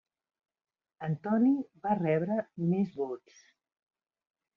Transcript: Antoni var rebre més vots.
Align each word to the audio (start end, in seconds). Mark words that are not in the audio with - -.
Antoni 1.07 1.51
var 1.83 1.93
rebre 2.05 2.39
més 2.71 2.97
vots. 3.03 3.37